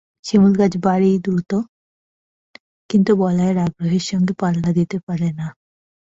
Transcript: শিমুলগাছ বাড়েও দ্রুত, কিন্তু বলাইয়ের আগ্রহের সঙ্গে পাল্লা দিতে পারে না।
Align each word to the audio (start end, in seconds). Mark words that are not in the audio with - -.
শিমুলগাছ 0.25 0.73
বাড়েও 0.85 1.17
দ্রুত, 1.19 1.51
কিন্তু 2.89 3.11
বলাইয়ের 3.15 3.57
আগ্রহের 3.57 4.05
সঙ্গে 4.11 4.33
পাল্লা 4.33 4.69
দিতে 4.73 4.97
পারে 5.07 5.29
না। 5.31 5.47